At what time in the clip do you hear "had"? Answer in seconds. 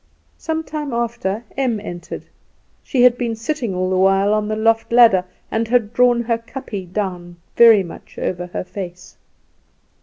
3.03-3.19, 5.67-5.93